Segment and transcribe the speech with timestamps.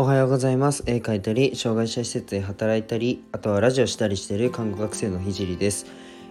[0.00, 0.82] おはようございます。
[0.86, 5.84] 絵描いたり障害者施設で働いたりあとはラジオしたりしている看護学生のひじりです。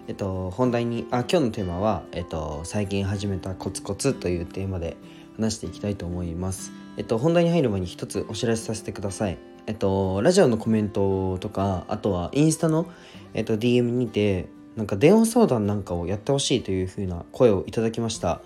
[0.07, 4.97] えっと本題にあ今日のテーマはえっと最近始めたコツコツというテーマで
[5.35, 6.71] 話していきたいと思います。
[6.97, 9.37] えっと本題に入る前に一つお知らせさせてください。
[9.67, 12.87] えっとラジオのコメントとかあとはインスタの
[13.35, 14.47] えっと DM にて
[14.77, 18.41] なんか電話相談なんかをやってほしいという風な声をいただきました。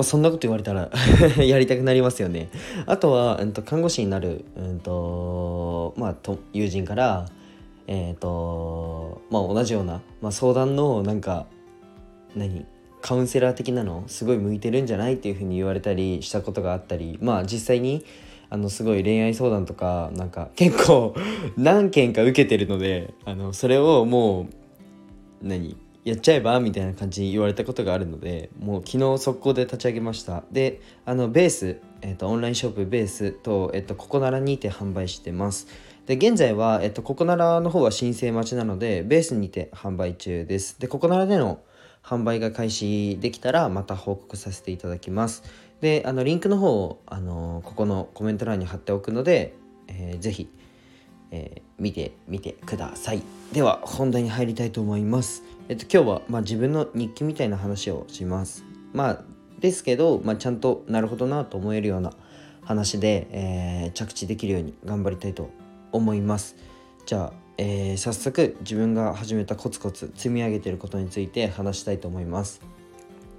[0.00, 0.90] まあ、そんなこと言われたら
[1.44, 2.48] やりたくなりますよね。
[2.86, 7.26] あとは、うん、と看護師になる、うんとまあ、と友人から、
[7.86, 11.44] えっ、とまあ、同じような、まあ、相談のなんか
[12.34, 12.64] 何
[13.02, 18.02] カウンセラー的なのすごい向いてるんじゃないっていうふうに言われたりしたことがあったりまあ実際に
[18.48, 21.14] あのすごい恋愛相談とかなんか結構
[21.58, 24.48] 何件か受けてるのであのそれをも
[25.42, 30.44] う何やっちゃえばみたいな感じに言われたことがあるのでもう昨日速攻で立ち上げました。
[30.50, 35.66] であのベース、えっとオンラインショップベースと、えっとココナラにて販売してます。
[36.06, 40.80] で現在は、えっとココナラの方は申請待ちなのでベースにて販売中です。
[40.80, 41.60] でココナラでの
[42.02, 45.42] 販売が開始できたらまた報告させていただきます。
[45.82, 49.54] であのリンクの方をあのここのコメント欄に貼っておくので、
[49.88, 50.48] えー、ぜひ
[51.30, 53.22] えー、見てみてください。
[53.52, 55.42] では本題に入りたいと思います。
[55.68, 58.64] えっと今日は、まあ、自分の日記みたいな話をします。
[58.92, 59.22] まあ
[59.60, 62.12] ですけど、まあ、ちゃんとなるほどなと思えるような
[62.62, 65.50] 話で、えー、着地できるように頑張りたいと
[65.92, 66.56] 思います。
[67.06, 72.62] じゃあ、えー、早速自分が始めたコツコツ積み上げてることについて話したいと思います。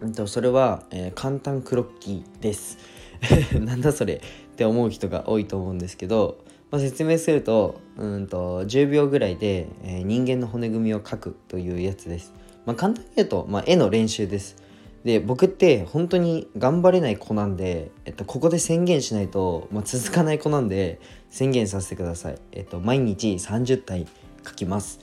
[0.03, 2.77] えっとそれは、えー、簡単クロッキーです。
[3.59, 6.39] なんだそれって思う人が多いと思うんですけど
[6.71, 12.33] まあ、説明するとうんと10秒ぐらいで、えー、人間の骨組みを描くというやつです。
[12.65, 14.55] まあ、簡単に言うと、まあ、絵の練習です。
[15.03, 20.99] で僕って本当に頑張れない子なんで、えっと、ここで宣言しないと、まあ、続かない子なんで
[21.31, 22.37] 宣言させてください。
[22.51, 24.07] えっと、毎日30体
[24.43, 24.99] 描きます。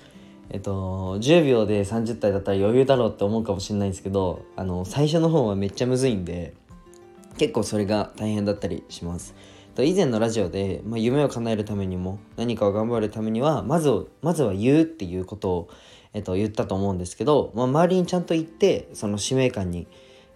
[0.50, 6.54] えっと、10秒で30体だったら余裕だろうって思うかもしれないんですけどあの最初の方はめっちゃむずいんで
[7.36, 9.34] 結構それが大変だったりします。
[9.84, 15.68] 以前のラジオで、まあ、夢を叶えるためにも何かを頑張るためにはまずまずは言うっていうことを、
[16.14, 19.86] えっと、言ったと思うんですけど、まあ、周りにちゃんと言ってその使命感に、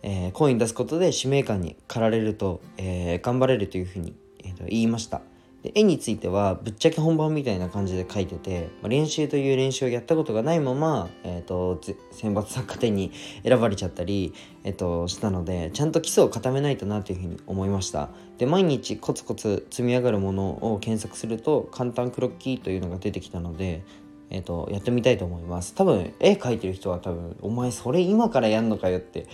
[0.02, 4.14] えー、コイン出すことで使命感に駆られると、えー、頑張れるというふうに、
[4.44, 5.22] えー、と言いました。
[5.62, 11.80] で絵についてはぶっちゃけ本番みたいな感じで描いてて、まあ、練習という練習をやったことがないまま、えーと、
[12.10, 13.12] 選抜作家展に
[13.44, 14.34] 選ばれちゃったり、
[14.64, 18.10] えーと、したのでちゃんと基礎を固めないとなというふうに思いました。
[18.38, 23.84] で毎日コツコツ積み上がるものを検索すると簡単クロッキーというのが出てきたので
[24.34, 25.74] えーと、やってみたいと思います。
[25.74, 29.26] 多分絵描いてる人は多分お前それ今からやんのかよって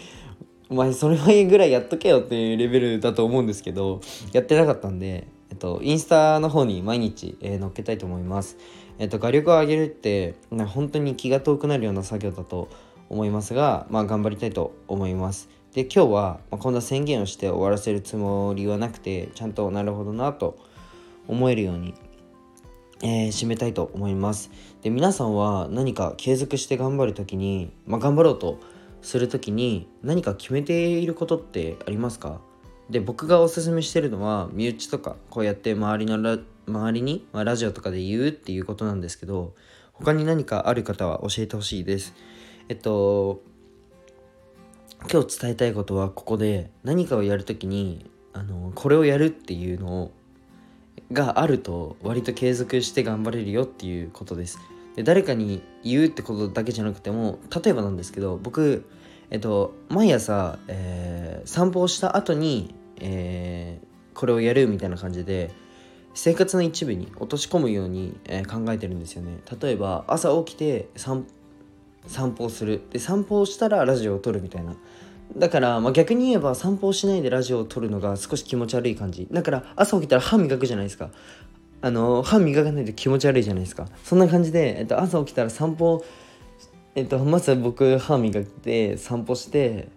[0.69, 4.01] お前それはいいぐらいやっとけよっていうレベルだと思うんですけど
[4.33, 8.57] やってなかったんでえっと、インスタの方に毎日、えー、載っけたいと思います。
[8.99, 12.69] えっと、画力を上げるって、本当に気が遠くなるような作業だと
[13.09, 15.49] 思いますが、まあ、頑張りたいと思います。
[15.73, 20.59] で、今日は、まあ、こんな宣言をして終わらせるつもりはなくて、ちゃんとなるほどなと
[21.29, 21.95] 思えるように、
[23.01, 24.51] えー、締めたいと思います。
[24.83, 28.59] で、皆さんは何か継続して頑張るときに、まあ、頑張ろうと
[29.01, 32.41] するときに何か決めていることってありますか？
[32.91, 39.55] で僕がおすすめしてるのは身内とかこうやって周りのラ周りに、まあ、ラジオとかで言うっていうことなんですけど
[39.93, 42.15] 他に何かある方は教えてほしいです。
[42.69, 43.43] えっと
[45.11, 50.11] 今日伝えたいことはここで何かをやるときにあのこれをやるっていうの
[51.13, 54.59] があると割と継続して頑張れるよっていうことです。
[54.97, 58.85] で誰かに言うってことだけじゃなくても例えばなんですけど僕
[59.31, 65.51] えっと毎朝、えー、散歩をした後にえー、これをやるみたいな感じで
[66.15, 69.39] 生活の一部に落とし込むように、えー、考えてるんですよね。
[69.61, 71.25] 例えば朝起きて散
[72.33, 72.83] 歩をする。
[72.91, 74.75] で散歩をしたらラジオを撮るみたいな。
[75.37, 79.29] だから、まあ、逆に言えば散歩をしないでラジオを撮るのが少し気持ち悪い感じ。
[79.31, 81.11] だから朝起きたら歯磨くじゃないですか。
[81.81, 83.87] あの歯磨かないと気持ち悪いじゃないですか。
[84.03, 86.05] そんな感じで、えっと、朝起きたら散歩
[86.97, 89.89] えっとまず僕歯磨いて散歩して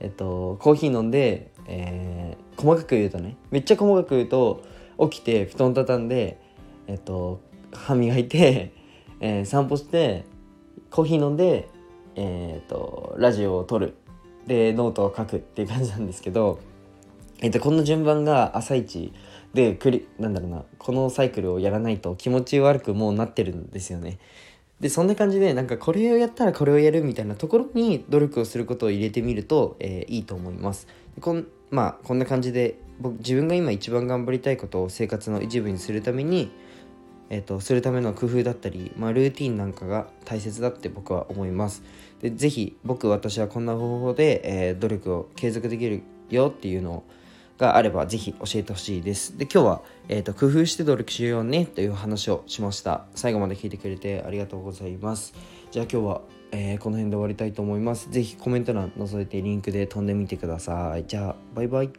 [0.00, 4.62] えっとコーヒー飲んでえー、細かく言うとねめっちゃ細かく言うと
[5.10, 6.38] 起きて布団畳んで
[6.86, 7.40] えっと
[7.72, 8.72] 歯磨いて、
[9.20, 10.24] えー、散歩して
[10.90, 11.68] コーヒー飲んで
[12.14, 13.94] えー、っとラジオを撮る
[14.46, 16.58] でノートを書くっていう感じなんですけど、
[17.40, 19.12] えっと、この順番が朝一
[19.54, 24.18] でくりなんだろうなこのサイクルをやらないと気持ち悪くもうなってるんですよね。
[24.80, 30.88] でそんな感じでなんかこれをやったらこれをやるみたいなところに努力をすることを入れてみると、えー、いいと思います
[31.20, 36.50] こんまあこんな感じで僕自分が今一番頑張りたいことを生活の一部にするために
[37.32, 41.82] えーと、するための工夫だったり、まあ、ルーティンなんかが大切だって僕は思います。
[42.20, 47.04] でぜひ僕私はこんな方法で、えー、努力を継続できるよっていうの
[47.56, 49.38] があればぜひ教えてほしいです。
[49.38, 53.06] で今日は、えーと、工夫して努力しようねという話をしました。
[53.14, 55.32] 最後まで聞いてくれてありがとうございます。
[55.70, 56.20] じゃあ今日は、
[56.52, 58.10] えー、この辺で終わりたいと思います。
[58.10, 61.04] ぜひコメント欄覗いてリンクで飛んでみてください。
[61.06, 61.90] じゃあバイバイ。